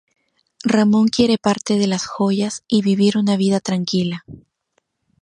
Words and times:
Ramón 0.63 1.09
quiere 1.09 1.37
parte 1.37 1.77
de 1.77 1.85
las 1.85 2.07
joyas 2.07 2.63
y 2.67 2.81
vivir 2.81 3.19
una 3.19 3.37
vida 3.37 3.59
tranquila. 3.59 4.25